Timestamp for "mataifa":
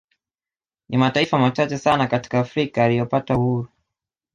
0.97-1.39